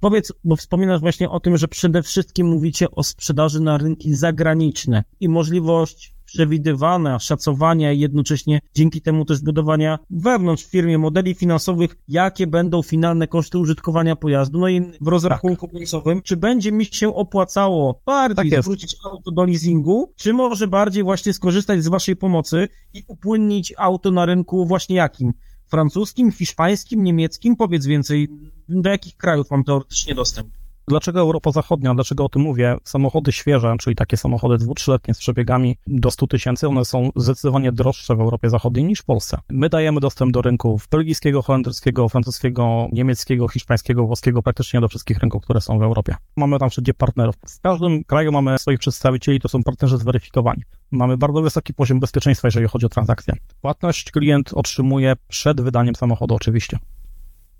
Powiedz, 0.00 0.32
bo 0.44 0.56
wspominasz 0.56 1.00
właśnie 1.00 1.30
o 1.30 1.40
tym, 1.40 1.56
że 1.56 1.68
przede 1.68 2.02
wszystkim 2.02 2.46
mówicie 2.46 2.90
o 2.90 3.02
sprzedaży 3.02 3.60
na 3.60 3.78
rynki 3.78 4.14
zagraniczne 4.14 5.04
i 5.20 5.28
możliwość 5.28 6.16
przewidywania, 6.26 7.18
szacowania 7.18 7.92
i 7.92 8.00
jednocześnie 8.00 8.60
dzięki 8.74 9.02
temu 9.02 9.24
też 9.24 9.40
budowania 9.40 9.98
wewnątrz 10.10 10.64
w 10.64 10.70
firmie 10.70 10.98
modeli 10.98 11.34
finansowych, 11.34 11.96
jakie 12.08 12.46
będą 12.46 12.82
finalne 12.82 13.28
koszty 13.28 13.58
użytkowania 13.58 14.16
pojazdu. 14.16 14.58
No 14.58 14.68
i 14.68 14.80
w 15.00 15.08
rozrachunku 15.08 15.66
tak. 15.66 15.74
końcowym, 15.74 16.22
czy 16.22 16.36
będzie 16.36 16.72
mi 16.72 16.84
się 16.84 17.14
opłacało 17.14 18.00
bardziej 18.06 18.50
tak 18.50 18.62
zwrócić 18.62 18.96
auto 19.04 19.30
do 19.30 19.44
leasingu, 19.44 20.12
czy 20.16 20.32
może 20.32 20.66
bardziej 20.66 21.02
właśnie 21.02 21.32
skorzystać 21.32 21.84
z 21.84 21.88
waszej 21.88 22.16
pomocy 22.16 22.68
i 22.94 23.04
upłynnić 23.08 23.74
auto 23.76 24.10
na 24.10 24.26
rynku 24.26 24.66
właśnie 24.66 24.96
jakim? 24.96 25.32
Francuskim, 25.66 26.32
hiszpańskim, 26.32 27.04
niemieckim? 27.04 27.56
Powiedz 27.56 27.86
więcej, 27.86 28.28
do 28.68 28.90
jakich 28.90 29.16
krajów 29.16 29.50
mam 29.50 29.64
teoretycznie 29.64 30.14
dostęp? 30.14 30.48
Dlaczego 30.88 31.20
Europa 31.20 31.52
Zachodnia? 31.52 31.94
Dlaczego 31.94 32.24
o 32.24 32.28
tym 32.28 32.42
mówię? 32.42 32.76
Samochody 32.84 33.32
świeże, 33.32 33.76
czyli 33.80 33.96
takie 33.96 34.16
samochody 34.16 34.58
dwu, 34.58 34.74
trzyletnie 34.74 35.14
z 35.14 35.18
przebiegami 35.18 35.76
do 35.86 36.10
100 36.10 36.26
tysięcy, 36.26 36.68
one 36.68 36.84
są 36.84 37.10
zdecydowanie 37.16 37.72
droższe 37.72 38.16
w 38.16 38.20
Europie 38.20 38.50
Zachodniej 38.50 38.84
niż 38.84 39.00
w 39.00 39.04
Polsce. 39.04 39.38
My 39.50 39.68
dajemy 39.68 40.00
dostęp 40.00 40.32
do 40.32 40.42
rynków 40.42 40.88
belgijskiego, 40.90 41.42
holenderskiego, 41.42 42.08
francuskiego, 42.08 42.88
niemieckiego, 42.92 43.48
hiszpańskiego, 43.48 44.06
włoskiego, 44.06 44.42
praktycznie 44.42 44.80
do 44.80 44.88
wszystkich 44.88 45.18
rynków, 45.18 45.42
które 45.42 45.60
są 45.60 45.78
w 45.78 45.82
Europie. 45.82 46.14
Mamy 46.36 46.58
tam 46.58 46.70
wszędzie 46.70 46.94
partnerów. 46.94 47.34
W 47.58 47.60
każdym 47.60 48.04
kraju 48.04 48.32
mamy 48.32 48.58
swoich 48.58 48.78
przedstawicieli, 48.78 49.40
to 49.40 49.48
są 49.48 49.62
partnerzy 49.62 49.98
zweryfikowani. 49.98 50.62
Mamy 50.90 51.16
bardzo 51.16 51.42
wysoki 51.42 51.74
poziom 51.74 52.00
bezpieczeństwa, 52.00 52.48
jeżeli 52.48 52.68
chodzi 52.68 52.86
o 52.86 52.88
transakcje. 52.88 53.34
Płatność 53.60 54.10
klient 54.10 54.50
otrzymuje 54.54 55.14
przed 55.28 55.60
wydaniem 55.60 55.94
samochodu 55.94 56.34
oczywiście. 56.34 56.78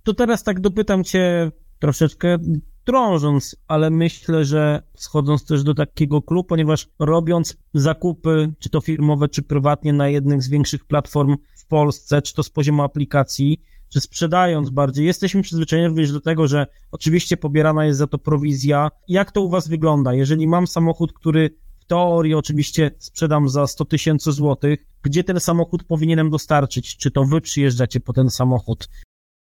To 0.02 0.14
teraz 0.14 0.42
tak 0.42 0.60
dopytam 0.60 1.04
Cię 1.04 1.50
troszeczkę 1.78 2.38
drążąc, 2.86 3.56
ale 3.68 3.90
myślę, 3.90 4.44
że 4.44 4.82
schodząc 4.96 5.46
też 5.46 5.62
do 5.62 5.74
takiego 5.74 6.22
klubu, 6.22 6.44
ponieważ 6.44 6.88
robiąc 6.98 7.56
zakupy, 7.74 8.52
czy 8.58 8.70
to 8.70 8.80
firmowe, 8.80 9.28
czy 9.28 9.42
prywatnie 9.42 9.92
na 9.92 10.08
jednych 10.08 10.42
z 10.42 10.48
większych 10.48 10.84
platform 10.84 11.36
w 11.58 11.66
Polsce, 11.66 12.22
czy 12.22 12.34
to 12.34 12.42
z 12.42 12.50
poziomu 12.50 12.82
aplikacji, 12.82 13.62
czy 13.88 14.00
sprzedając 14.00 14.70
bardziej, 14.70 15.06
jesteśmy 15.06 15.42
przyzwyczajeni 15.42 15.88
również 15.88 16.12
do 16.12 16.20
tego, 16.20 16.48
że 16.48 16.66
oczywiście 16.90 17.36
pobierana 17.36 17.84
jest 17.84 17.98
za 17.98 18.06
to 18.06 18.18
prowizja. 18.18 18.90
Jak 19.08 19.32
to 19.32 19.42
u 19.42 19.48
Was 19.48 19.68
wygląda? 19.68 20.14
Jeżeli 20.14 20.46
mam 20.46 20.66
samochód, 20.66 21.12
który 21.12 21.50
w 21.78 21.84
teorii 21.84 22.34
oczywiście 22.34 22.90
sprzedam 22.98 23.48
za 23.48 23.66
100 23.66 23.84
tysięcy 23.84 24.32
złotych, 24.32 24.86
gdzie 25.02 25.24
ten 25.24 25.40
samochód 25.40 25.84
powinienem 25.84 26.30
dostarczyć? 26.30 26.96
Czy 26.96 27.10
to 27.10 27.24
Wy 27.24 27.40
przyjeżdżacie 27.40 28.00
po 28.00 28.12
ten 28.12 28.30
samochód? 28.30 28.88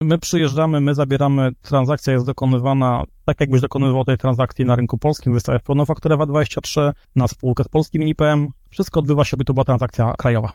My 0.01 0.19
przyjeżdżamy, 0.19 0.81
my 0.81 0.95
zabieramy, 0.95 1.51
transakcja 1.63 2.13
jest 2.13 2.27
dokonywana 2.27 3.05
tak, 3.25 3.41
jakbyś 3.41 3.61
dokonywał 3.61 4.05
tej 4.05 4.19
transakcji 4.19 4.65
na 4.65 4.77
rynku 4.77 4.99
polskim, 4.99 5.33
wystawiasz 5.33 5.63
fakturę 5.87 6.17
VAT23 6.17 6.93
na 7.17 7.29
spółkę 7.29 7.65
z 7.65 7.69
polskim 7.69 8.03
NIP-em. 8.03 8.49
Wszystko 8.71 9.01
odbywa 9.01 9.25
się, 9.25 9.37
by 9.37 9.45
to 9.45 9.55
była 9.55 9.65
transakcja 9.65 10.15
krajowa. 10.19 10.53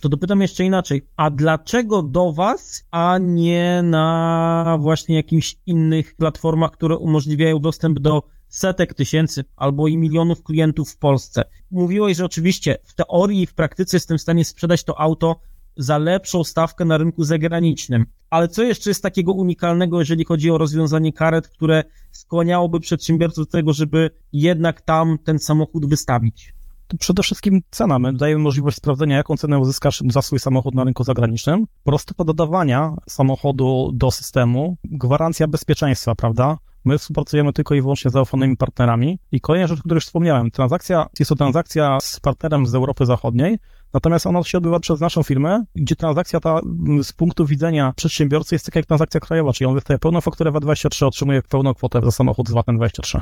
To 0.00 0.08
dopytam 0.08 0.40
jeszcze 0.40 0.64
inaczej. 0.64 1.02
A 1.16 1.30
dlaczego 1.30 2.02
do 2.02 2.32
Was, 2.32 2.84
a 2.90 3.18
nie 3.18 3.82
na 3.84 4.76
właśnie 4.80 5.16
jakichś 5.16 5.56
innych 5.66 6.14
platformach, 6.16 6.70
które 6.70 6.96
umożliwiają 6.96 7.58
dostęp 7.58 7.98
do 7.98 8.22
setek 8.48 8.94
tysięcy 8.94 9.44
albo 9.56 9.88
i 9.88 9.96
milionów 9.96 10.42
klientów 10.42 10.90
w 10.90 10.98
Polsce? 10.98 11.44
Mówiłeś, 11.70 12.16
że 12.16 12.24
oczywiście 12.24 12.78
w 12.84 12.94
teorii 12.94 13.42
i 13.42 13.46
w 13.46 13.54
praktyce 13.54 13.96
jestem 13.96 14.18
w 14.18 14.22
stanie 14.22 14.44
sprzedać 14.44 14.84
to 14.84 15.00
auto 15.00 15.40
za 15.82 15.98
lepszą 15.98 16.44
stawkę 16.44 16.84
na 16.84 16.98
rynku 16.98 17.24
zagranicznym. 17.24 18.06
Ale 18.30 18.48
co 18.48 18.62
jeszcze 18.62 18.90
jest 18.90 19.02
takiego 19.02 19.32
unikalnego, 19.32 19.98
jeżeli 19.98 20.24
chodzi 20.24 20.50
o 20.50 20.58
rozwiązanie 20.58 21.12
karet, 21.12 21.48
które 21.48 21.84
skłaniałoby 22.12 22.80
przedsiębiorców 22.80 23.46
do 23.46 23.50
tego, 23.52 23.72
żeby 23.72 24.10
jednak 24.32 24.80
tam 24.80 25.18
ten 25.24 25.38
samochód 25.38 25.86
wystawić? 25.86 26.54
Przede 26.98 27.22
wszystkim 27.22 27.60
cena. 27.70 27.98
My 27.98 28.12
dajemy 28.12 28.42
możliwość 28.42 28.76
sprawdzenia, 28.76 29.16
jaką 29.16 29.36
cenę 29.36 29.58
uzyskasz 29.58 30.02
za 30.08 30.22
swój 30.22 30.38
samochód 30.38 30.74
na 30.74 30.84
rynku 30.84 31.04
zagranicznym. 31.04 31.66
Proste 31.84 32.24
dodawania 32.24 32.94
samochodu 33.08 33.90
do 33.94 34.10
systemu, 34.10 34.76
gwarancja 34.84 35.48
bezpieczeństwa, 35.48 36.14
prawda? 36.14 36.58
My 36.84 36.98
współpracujemy 36.98 37.52
tylko 37.52 37.74
i 37.74 37.82
wyłącznie 37.82 38.10
z 38.10 38.14
zaufanymi 38.14 38.56
partnerami. 38.56 39.18
I 39.32 39.40
kolejna 39.40 39.66
rzecz, 39.66 39.78
o 39.78 39.82
której 39.82 39.96
już 39.96 40.04
wspomniałem, 40.04 40.50
transakcja, 40.50 41.06
jest 41.18 41.28
to 41.28 41.36
transakcja 41.36 41.98
z 42.02 42.20
partnerem 42.20 42.66
z 42.66 42.74
Europy 42.74 43.06
Zachodniej, 43.06 43.58
natomiast 43.92 44.26
ona 44.26 44.42
się 44.42 44.58
odbywa 44.58 44.80
przez 44.80 45.00
naszą 45.00 45.22
firmę, 45.22 45.64
gdzie 45.74 45.96
transakcja 45.96 46.40
ta 46.40 46.60
z 47.02 47.12
punktu 47.12 47.46
widzenia 47.46 47.92
przedsiębiorcy 47.96 48.54
jest 48.54 48.64
taka 48.64 48.78
jak 48.78 48.86
transakcja 48.86 49.20
krajowa, 49.20 49.52
czyli 49.52 49.68
on 49.68 49.74
wystaje 49.74 49.98
pełną 49.98 50.20
fakturę 50.20 50.50
VAT23, 50.50 51.06
otrzymuje 51.06 51.42
pełną 51.42 51.74
kwotę 51.74 52.00
za 52.04 52.10
samochód 52.10 52.48
z 52.48 52.52
VAT-em 52.52 52.76
23. 52.76 53.20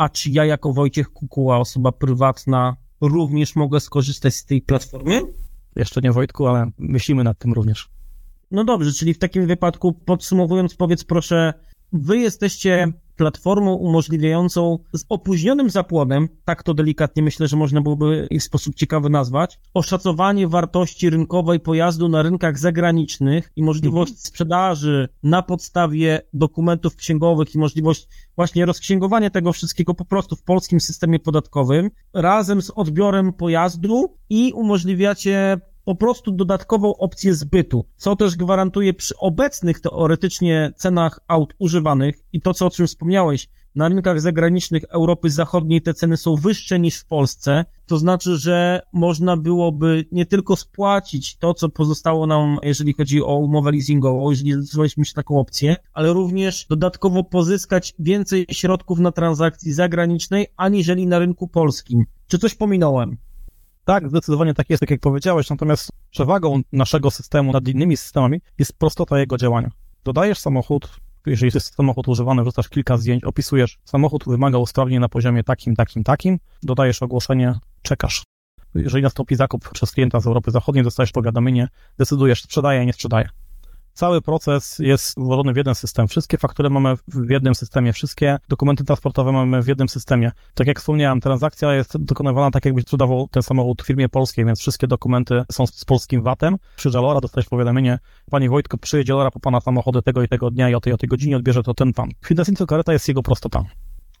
A 0.00 0.08
czy 0.08 0.30
ja 0.30 0.44
jako 0.44 0.72
Wojciech 0.72 1.08
Kukuła, 1.08 1.58
osoba 1.58 1.92
prywatna, 1.92 2.76
również 3.00 3.56
mogę 3.56 3.80
skorzystać 3.80 4.34
z 4.34 4.44
tej 4.44 4.62
platformy? 4.62 5.22
Jeszcze 5.76 6.00
nie 6.00 6.12
Wojtku, 6.12 6.46
ale 6.46 6.70
myślimy 6.78 7.24
nad 7.24 7.38
tym 7.38 7.52
również. 7.52 7.88
No 8.50 8.64
dobrze, 8.64 8.92
czyli 8.92 9.14
w 9.14 9.18
takim 9.18 9.46
wypadku 9.46 9.92
podsumowując, 9.92 10.74
powiedz 10.74 11.04
proszę, 11.04 11.54
wy 11.92 12.18
jesteście 12.18 12.92
platformą 13.20 13.74
umożliwiającą 13.74 14.78
z 14.92 15.04
opóźnionym 15.08 15.70
zapłonem, 15.70 16.28
tak 16.44 16.62
to 16.62 16.74
delikatnie 16.74 17.22
myślę, 17.22 17.48
że 17.48 17.56
można 17.56 17.80
byłoby 17.80 18.28
w 18.30 18.42
sposób 18.42 18.74
ciekawy 18.74 19.10
nazwać, 19.10 19.60
oszacowanie 19.74 20.48
wartości 20.48 21.10
rynkowej 21.10 21.60
pojazdu 21.60 22.08
na 22.08 22.22
rynkach 22.22 22.58
zagranicznych 22.58 23.52
i 23.56 23.62
możliwość 23.62 24.10
mhm. 24.10 24.24
sprzedaży 24.26 25.08
na 25.22 25.42
podstawie 25.42 26.20
dokumentów 26.32 26.96
księgowych 26.96 27.54
i 27.54 27.58
możliwość 27.58 28.08
właśnie 28.36 28.66
rozksięgowania 28.66 29.30
tego 29.30 29.52
wszystkiego 29.52 29.94
po 29.94 30.04
prostu 30.04 30.36
w 30.36 30.42
polskim 30.42 30.80
systemie 30.80 31.18
podatkowym 31.18 31.90
razem 32.14 32.62
z 32.62 32.70
odbiorem 32.70 33.32
pojazdu 33.32 34.16
i 34.30 34.52
umożliwiacie 34.52 35.60
po 35.90 35.94
prostu 35.94 36.32
dodatkową 36.32 36.96
opcję 36.96 37.34
zbytu, 37.34 37.84
co 37.96 38.16
też 38.16 38.36
gwarantuje 38.36 38.94
przy 38.94 39.16
obecnych 39.16 39.80
teoretycznie 39.80 40.72
cenach 40.76 41.20
aut 41.28 41.54
używanych 41.58 42.24
i 42.32 42.40
to, 42.40 42.54
co 42.54 42.66
o 42.66 42.70
czym 42.70 42.86
wspomniałeś, 42.86 43.48
na 43.74 43.88
rynkach 43.88 44.20
zagranicznych 44.20 44.84
Europy 44.84 45.30
Zachodniej 45.30 45.82
te 45.82 45.94
ceny 45.94 46.16
są 46.16 46.36
wyższe 46.36 46.80
niż 46.80 46.96
w 46.96 47.06
Polsce, 47.06 47.64
to 47.86 47.98
znaczy, 47.98 48.36
że 48.36 48.82
można 48.92 49.36
byłoby 49.36 50.04
nie 50.12 50.26
tylko 50.26 50.56
spłacić 50.56 51.36
to, 51.36 51.54
co 51.54 51.68
pozostało 51.68 52.26
nam, 52.26 52.58
jeżeli 52.62 52.92
chodzi 52.92 53.22
o 53.22 53.36
umowę 53.36 53.70
leasingową, 53.70 54.30
jeżeli 54.30 54.52
zdecydowaliśmy 54.52 55.04
się 55.04 55.14
taką 55.14 55.38
opcję, 55.38 55.76
ale 55.92 56.12
również 56.12 56.66
dodatkowo 56.68 57.24
pozyskać 57.24 57.94
więcej 57.98 58.46
środków 58.50 58.98
na 58.98 59.12
transakcji 59.12 59.72
zagranicznej, 59.72 60.46
aniżeli 60.56 61.06
na 61.06 61.18
rynku 61.18 61.48
polskim. 61.48 62.04
Czy 62.28 62.38
coś 62.38 62.54
pominąłem? 62.54 63.16
Tak, 63.90 64.08
zdecydowanie 64.08 64.54
tak 64.54 64.70
jest, 64.70 64.80
tak 64.80 64.90
jak 64.90 65.00
powiedziałeś, 65.00 65.50
natomiast 65.50 65.92
przewagą 66.10 66.60
naszego 66.72 67.10
systemu 67.10 67.52
nad 67.52 67.68
innymi 67.68 67.96
systemami 67.96 68.40
jest 68.58 68.78
prostota 68.78 69.18
jego 69.18 69.36
działania. 69.36 69.70
Dodajesz 70.04 70.38
samochód, 70.38 70.96
jeżeli 71.26 71.52
jest 71.54 71.74
samochód 71.74 72.08
używany, 72.08 72.42
wrzucasz 72.42 72.68
kilka 72.68 72.96
zdjęć, 72.96 73.24
opisujesz, 73.24 73.78
samochód 73.84 74.24
wymaga 74.26 74.58
usprawnień 74.58 75.00
na 75.00 75.08
poziomie 75.08 75.44
takim, 75.44 75.76
takim, 75.76 76.04
takim, 76.04 76.38
dodajesz 76.62 77.02
ogłoszenie, 77.02 77.54
czekasz. 77.82 78.22
Jeżeli 78.74 79.02
nastąpi 79.02 79.36
zakup 79.36 79.68
przez 79.68 79.92
klienta 79.92 80.20
z 80.20 80.26
Europy 80.26 80.50
Zachodniej, 80.50 80.84
dostajesz 80.84 81.12
powiadomienie, 81.12 81.68
decydujesz, 81.98 82.42
sprzedaję, 82.42 82.86
nie 82.86 82.92
sprzedaję. 82.92 83.28
Cały 84.00 84.22
proces 84.22 84.78
jest 84.78 85.18
włożony 85.18 85.52
w 85.52 85.56
jeden 85.56 85.74
system. 85.74 86.08
Wszystkie 86.08 86.38
faktury 86.38 86.70
mamy 86.70 86.94
w 87.08 87.30
jednym 87.30 87.54
systemie, 87.54 87.92
wszystkie 87.92 88.38
dokumenty 88.48 88.84
transportowe 88.84 89.32
mamy 89.32 89.62
w 89.62 89.68
jednym 89.68 89.88
systemie. 89.88 90.32
Tak 90.54 90.66
jak 90.66 90.78
wspomniałem, 90.80 91.20
transakcja 91.20 91.74
jest 91.74 91.98
dokonywana 91.98 92.50
tak, 92.50 92.64
jakbyś 92.64 92.84
sprzedawał 92.84 93.28
ten 93.28 93.42
samochód 93.42 93.82
firmie 93.82 94.08
polskiej, 94.08 94.44
więc 94.44 94.60
wszystkie 94.60 94.86
dokumenty 94.86 95.42
są 95.52 95.66
z 95.66 95.84
polskim 95.84 96.22
VAT-em. 96.22 96.56
Przy 96.76 96.90
Jalora 96.94 97.20
dostajesz 97.20 97.48
powiadomienie, 97.48 97.98
panie 98.30 98.50
Wojtko, 98.50 98.78
przyjedzie 98.78 99.12
Jalora 99.12 99.30
po 99.30 99.40
pana 99.40 99.60
samochody 99.60 100.02
tego 100.02 100.22
i 100.22 100.28
tego 100.28 100.50
dnia 100.50 100.70
i 100.70 100.74
o 100.74 100.80
tej 100.80 100.92
o 100.92 100.96
tej 100.96 101.08
godzinie 101.08 101.36
odbierze 101.36 101.62
to 101.62 101.74
ten 101.74 101.92
pan. 101.92 102.08
Kwintesencja 102.20 102.66
kareta 102.66 102.92
jest 102.92 103.08
jego 103.08 103.22
prostota. 103.22 103.64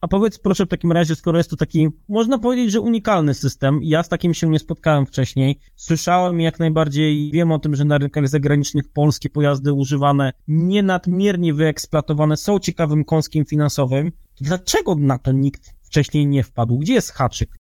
A 0.00 0.08
powiedz 0.08 0.38
proszę 0.38 0.66
w 0.66 0.68
takim 0.68 0.92
razie, 0.92 1.14
skoro 1.14 1.38
jest 1.38 1.50
to 1.50 1.56
taki, 1.56 1.88
można 2.08 2.38
powiedzieć, 2.38 2.72
że 2.72 2.80
unikalny 2.80 3.34
system, 3.34 3.80
ja 3.82 4.02
z 4.02 4.08
takim 4.08 4.34
się 4.34 4.48
nie 4.48 4.58
spotkałem 4.58 5.06
wcześniej, 5.06 5.58
słyszałem 5.76 6.40
jak 6.40 6.58
najbardziej, 6.58 7.30
wiem 7.32 7.52
o 7.52 7.58
tym, 7.58 7.76
że 7.76 7.84
na 7.84 7.98
rynkach 7.98 8.28
zagranicznych 8.28 8.92
polskie 8.92 9.30
pojazdy 9.30 9.72
używane, 9.72 10.32
nienadmiernie 10.48 11.54
wyeksploatowane, 11.54 12.36
są 12.36 12.58
ciekawym 12.58 13.04
kąskiem 13.04 13.44
finansowym. 13.44 14.12
Dlaczego 14.40 14.94
na 14.94 15.18
to 15.18 15.32
nikt 15.32 15.74
wcześniej 15.82 16.26
nie 16.26 16.42
wpadł? 16.42 16.78
Gdzie 16.78 16.94
jest 16.94 17.12
haczyk? 17.12 17.59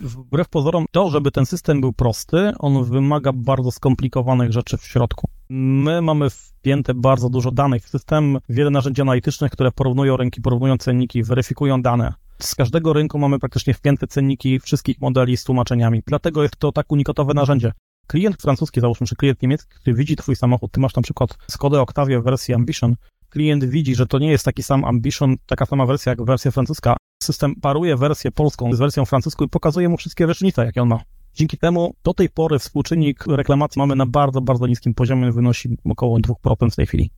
Wbrew 0.00 0.48
pozorom, 0.48 0.86
to, 0.90 1.10
żeby 1.10 1.30
ten 1.30 1.46
system 1.46 1.80
był 1.80 1.92
prosty, 1.92 2.52
on 2.58 2.84
wymaga 2.84 3.32
bardzo 3.32 3.70
skomplikowanych 3.70 4.52
rzeczy 4.52 4.76
w 4.76 4.84
środku. 4.84 5.28
My 5.50 6.02
mamy 6.02 6.30
wpięte 6.30 6.94
bardzo 6.94 7.30
dużo 7.30 7.50
danych 7.50 7.84
w 7.84 7.88
system, 7.88 8.38
wiele 8.48 8.70
narzędzi 8.70 9.02
analitycznych, 9.02 9.52
które 9.52 9.72
porównują 9.72 10.16
rynki, 10.16 10.40
porównują 10.40 10.78
cenniki, 10.78 11.22
weryfikują 11.22 11.82
dane. 11.82 12.12
Z 12.38 12.54
każdego 12.54 12.92
rynku 12.92 13.18
mamy 13.18 13.38
praktycznie 13.38 13.74
wpięte 13.74 14.06
cenniki 14.06 14.60
wszystkich 14.60 15.00
modeli 15.00 15.36
z 15.36 15.44
tłumaczeniami. 15.44 16.02
Dlatego 16.06 16.42
jest 16.42 16.56
to 16.56 16.72
tak 16.72 16.92
unikatowe 16.92 17.34
narzędzie. 17.34 17.72
Klient 18.06 18.42
francuski, 18.42 18.80
załóżmy, 18.80 19.06
czy 19.06 19.16
klient 19.16 19.42
niemiecki, 19.42 19.74
który 19.74 19.96
widzi 19.96 20.16
twój 20.16 20.36
samochód, 20.36 20.72
ty 20.72 20.80
masz 20.80 20.96
na 20.96 21.02
przykład 21.02 21.38
Skoda 21.50 21.80
Octavia 21.80 22.20
w 22.20 22.24
wersji 22.24 22.54
Ambition, 22.54 22.96
klient 23.28 23.64
widzi, 23.64 23.94
że 23.94 24.06
to 24.06 24.18
nie 24.18 24.30
jest 24.30 24.44
taki 24.44 24.62
sam 24.62 24.84
Ambition, 24.84 25.36
taka 25.46 25.66
sama 25.66 25.86
wersja 25.86 26.10
jak 26.12 26.24
wersja 26.24 26.50
francuska. 26.50 26.96
System 27.24 27.54
paruje 27.54 27.96
wersję 27.96 28.30
polską 28.30 28.72
z 28.72 28.78
wersją 28.78 29.04
francuską 29.04 29.44
i 29.44 29.48
pokazuje 29.48 29.88
mu 29.88 29.96
wszystkie 29.96 30.26
rzecznice, 30.26 30.64
jakie 30.64 30.82
on 30.82 30.88
ma. 30.88 31.00
Dzięki 31.34 31.58
temu 31.58 31.94
do 32.04 32.14
tej 32.14 32.30
pory 32.30 32.58
współczynnik 32.58 33.26
reklamacji 33.26 33.78
mamy 33.78 33.96
na 33.96 34.06
bardzo, 34.06 34.40
bardzo 34.40 34.66
niskim 34.66 34.94
poziomie, 34.94 35.32
wynosi 35.32 35.78
około 35.84 36.18
2% 36.18 36.70
w 36.70 36.76
tej 36.76 36.86
chwili. 36.86 37.10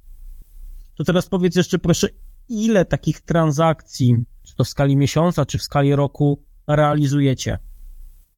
To 0.94 1.04
teraz 1.04 1.28
powiedz 1.28 1.56
jeszcze 1.56 1.78
proszę, 1.78 2.08
ile 2.48 2.84
takich 2.84 3.20
transakcji, 3.20 4.16
czy 4.42 4.54
to 4.54 4.64
w 4.64 4.68
skali 4.68 4.96
miesiąca, 4.96 5.46
czy 5.46 5.58
w 5.58 5.62
skali 5.62 5.96
roku 5.96 6.42
realizujecie? 6.66 7.58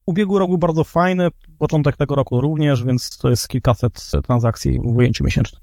Ubiegły 0.06 0.38
rok 0.38 0.48
był 0.48 0.58
bardzo 0.58 0.84
fajny, 0.84 1.28
początek 1.58 1.96
tego 1.96 2.14
roku 2.14 2.40
również, 2.40 2.84
więc 2.84 3.18
to 3.18 3.30
jest 3.30 3.48
kilkaset 3.48 4.10
transakcji 4.26 4.80
w 4.80 4.96
ujęciu 4.96 5.24
miesięcznym. 5.24 5.62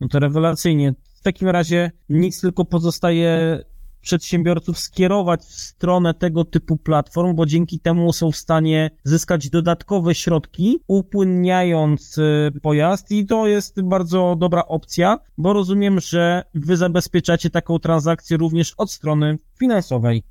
No 0.00 0.08
to 0.08 0.18
rewelacyjnie. 0.18 0.94
W 1.14 1.22
takim 1.22 1.48
razie 1.48 1.90
nic 2.08 2.40
tylko 2.40 2.64
pozostaje 2.64 3.62
przedsiębiorców 4.00 4.78
skierować 4.78 5.40
w 5.40 5.60
stronę 5.60 6.14
tego 6.14 6.44
typu 6.44 6.76
platform, 6.76 7.34
bo 7.34 7.46
dzięki 7.46 7.80
temu 7.80 8.12
są 8.12 8.32
w 8.32 8.36
stanie 8.36 8.90
zyskać 9.04 9.50
dodatkowe 9.50 10.14
środki, 10.14 10.78
upłynniając 10.86 12.18
y, 12.18 12.52
pojazd 12.62 13.10
i 13.10 13.26
to 13.26 13.46
jest 13.46 13.82
bardzo 13.82 14.36
dobra 14.38 14.64
opcja, 14.66 15.18
bo 15.38 15.52
rozumiem, 15.52 16.00
że 16.00 16.42
wy 16.54 16.76
zabezpieczacie 16.76 17.50
taką 17.50 17.78
transakcję 17.78 18.36
również 18.36 18.74
od 18.76 18.90
strony 18.90 19.38
finansowej. 19.58 20.22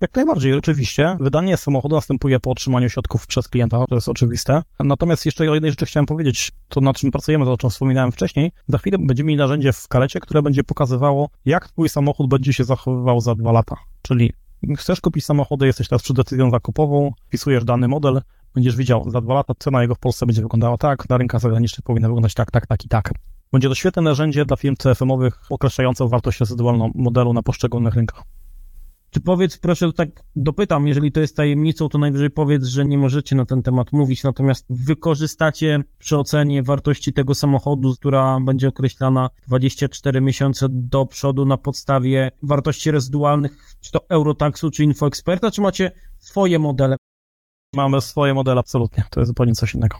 Jak 0.00 0.16
najbardziej, 0.16 0.54
oczywiście. 0.54 1.16
Wydanie 1.20 1.56
samochodu 1.56 1.94
następuje 1.94 2.40
po 2.40 2.50
otrzymaniu 2.50 2.88
środków 2.88 3.26
przez 3.26 3.48
klienta, 3.48 3.84
to 3.88 3.94
jest 3.94 4.08
oczywiste. 4.08 4.62
Natomiast 4.80 5.26
jeszcze 5.26 5.50
o 5.50 5.54
jednej 5.54 5.72
rzeczy 5.72 5.86
chciałem 5.86 6.06
powiedzieć, 6.06 6.52
to 6.68 6.80
na 6.80 6.94
czym 6.94 7.10
pracujemy, 7.10 7.44
to 7.44 7.52
o 7.52 7.56
czym 7.56 7.70
wspominałem 7.70 8.12
wcześniej. 8.12 8.52
Za 8.68 8.78
chwilę 8.78 8.98
będziemy 9.00 9.28
mieli 9.28 9.38
narzędzie 9.38 9.72
w 9.72 9.88
kalecie, 9.88 10.20
które 10.20 10.42
będzie 10.42 10.64
pokazywało, 10.64 11.28
jak 11.44 11.68
twój 11.68 11.88
samochód 11.88 12.28
będzie 12.28 12.52
się 12.52 12.64
zachowywał 12.64 13.20
za 13.20 13.34
dwa 13.34 13.52
lata. 13.52 13.76
Czyli 14.02 14.32
chcesz 14.76 15.00
kupić 15.00 15.24
samochody, 15.24 15.66
jesteś 15.66 15.88
teraz 15.88 16.02
przed 16.02 16.16
decyzją 16.16 16.50
zakupową, 16.50 17.12
wpisujesz 17.26 17.64
dany 17.64 17.88
model, 17.88 18.22
będziesz 18.54 18.76
widział, 18.76 19.10
za 19.10 19.20
dwa 19.20 19.34
lata 19.34 19.54
cena 19.58 19.82
jego 19.82 19.94
w 19.94 19.98
Polsce 19.98 20.26
będzie 20.26 20.42
wyglądała 20.42 20.76
tak, 20.76 21.08
na 21.08 21.16
rynkach 21.16 21.40
zagranicznych 21.40 21.84
powinna 21.84 22.08
wyglądać 22.08 22.34
tak, 22.34 22.50
tak, 22.50 22.66
tak 22.66 22.84
i 22.84 22.88
tak. 22.88 23.12
Będzie 23.52 23.68
to 23.68 23.74
świetne 23.74 24.02
narzędzie 24.02 24.44
dla 24.44 24.56
firm 24.56 24.76
CFM-owych 24.76 25.40
określające 25.50 26.08
wartość 26.08 26.40
rezydualną 26.40 26.90
modelu 26.94 27.32
na 27.32 27.42
poszczególnych 27.42 27.94
rynkach. 27.94 28.37
Czy 29.10 29.20
powiedz, 29.20 29.58
proszę, 29.58 29.92
tak 29.92 30.08
dopytam, 30.36 30.86
jeżeli 30.86 31.12
to 31.12 31.20
jest 31.20 31.36
tajemnicą, 31.36 31.88
to 31.88 31.98
najwyżej 31.98 32.30
powiedz, 32.30 32.64
że 32.64 32.84
nie 32.84 32.98
możecie 32.98 33.36
na 33.36 33.46
ten 33.46 33.62
temat 33.62 33.92
mówić, 33.92 34.22
natomiast 34.22 34.66
wykorzystacie 34.70 35.84
przy 35.98 36.18
ocenie 36.18 36.62
wartości 36.62 37.12
tego 37.12 37.34
samochodu, 37.34 37.94
która 37.94 38.40
będzie 38.40 38.68
określana 38.68 39.30
24 39.46 40.20
miesiące 40.20 40.66
do 40.70 41.06
przodu 41.06 41.44
na 41.44 41.56
podstawie 41.56 42.30
wartości 42.42 42.90
rezydualnych, 42.90 43.76
czy 43.80 43.92
to 43.92 44.08
Eurotaxu, 44.08 44.70
czy 44.70 44.84
InfoExperta, 44.84 45.50
czy 45.50 45.60
macie 45.60 45.92
swoje 46.18 46.58
modele? 46.58 46.96
Mamy 47.74 48.00
swoje 48.00 48.34
modele, 48.34 48.60
absolutnie. 48.60 49.04
To 49.10 49.20
jest 49.20 49.28
zupełnie 49.28 49.52
coś 49.52 49.74
innego. 49.74 49.98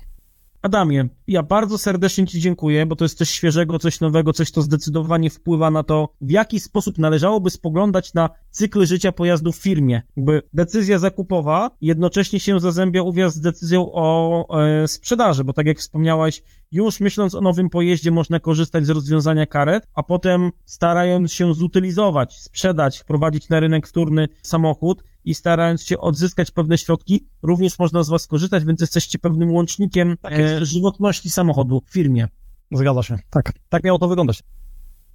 Adamie, 0.62 1.08
ja 1.26 1.42
bardzo 1.42 1.78
serdecznie 1.78 2.26
Ci 2.26 2.40
dziękuję, 2.40 2.86
bo 2.86 2.96
to 2.96 3.04
jest 3.04 3.18
coś 3.18 3.30
świeżego, 3.30 3.78
coś 3.78 4.00
nowego, 4.00 4.32
coś, 4.32 4.50
co 4.50 4.62
zdecydowanie 4.62 5.30
wpływa 5.30 5.70
na 5.70 5.82
to, 5.82 6.08
w 6.20 6.30
jaki 6.30 6.60
sposób 6.60 6.98
należałoby 6.98 7.50
spoglądać 7.50 8.14
na 8.14 8.30
cykl 8.50 8.86
życia 8.86 9.12
pojazdu 9.12 9.52
w 9.52 9.56
firmie. 9.56 10.02
Jakby 10.16 10.42
decyzja 10.52 10.98
zakupowa 10.98 11.70
jednocześnie 11.80 12.40
się 12.40 12.60
zazębia 12.60 13.02
uwierz 13.02 13.32
z 13.32 13.40
decyzją 13.40 13.92
o 13.92 14.46
e, 14.60 14.88
sprzedaży, 14.88 15.44
bo 15.44 15.52
tak 15.52 15.66
jak 15.66 15.78
wspomniałeś, 15.78 16.42
już 16.72 17.00
myśląc 17.00 17.34
o 17.34 17.40
nowym 17.40 17.70
pojeździe 17.70 18.10
można 18.10 18.40
korzystać 18.40 18.86
z 18.86 18.90
rozwiązania 18.90 19.46
karet, 19.46 19.86
a 19.94 20.02
potem 20.02 20.50
starając 20.64 21.32
się 21.32 21.54
zutylizować, 21.54 22.40
sprzedać, 22.40 22.98
wprowadzić 22.98 23.48
na 23.48 23.60
rynek 23.60 23.86
wtórny 23.86 24.28
samochód, 24.42 25.02
i 25.28 25.35
starając 25.35 25.82
się 25.82 25.99
odzyskać 25.99 26.50
pewne 26.50 26.78
środki, 26.78 27.26
również 27.42 27.78
można 27.78 28.02
z 28.02 28.08
Was 28.08 28.26
korzystać, 28.26 28.64
więc 28.64 28.80
jesteście 28.80 29.18
pewnym 29.18 29.50
łącznikiem 29.50 30.16
Tak 30.23 30.32
e, 30.32 30.66
żywotności 30.66 31.30
samochodu 31.30 31.82
w 31.87 31.92
firmie. 31.92 32.28
Zgadza 32.73 33.02
się. 33.02 33.18
Tak. 33.30 33.52
Tak 33.68 33.85
miało 33.85 33.99
to 33.99 34.08
wyglądać. 34.08 34.42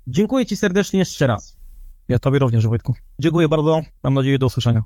Dziękuję 0.08 0.46
Ci 0.46 0.56
serdecznie 0.56 1.00
jeszcze 1.00 1.28
raz. 1.28 1.58
Ja 2.08 2.20
Tobie 2.20 2.40
również, 2.40 2.68
Wojtku. 2.68 2.94
Dziękuję 3.20 3.50
bardzo. 3.50 3.82
Mam 4.04 4.14
nadzieję 4.14 4.40
do 4.40 4.46
usłyszenia. 4.46 4.84